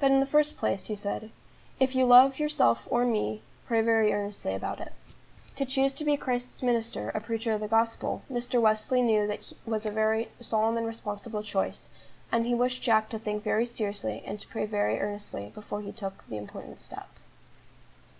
[0.00, 1.30] "But in the first place," he said,
[1.78, 4.92] "if you love yourself or me, pray very earnestly about it."
[5.54, 8.60] To choose to be Christ's minister, a preacher of the gospel, Mr.
[8.60, 9.32] Wesley knew
[9.66, 11.88] was a very solemn and responsible choice,
[12.32, 15.92] and he wished Jack to think very seriously, and to pray very earnestly before he
[15.92, 17.06] took the important step.